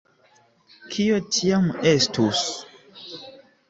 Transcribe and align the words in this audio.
Kio 0.95 1.21
tiam 1.37 1.71
estus? 1.93 2.45